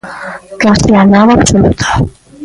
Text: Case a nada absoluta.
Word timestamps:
Case 0.59 0.89
a 1.01 1.03
nada 1.13 1.33
absoluta. 1.35 1.89